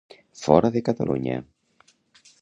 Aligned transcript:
Fora 0.43 0.71
de 0.75 0.81
Catalunya. 0.87 1.37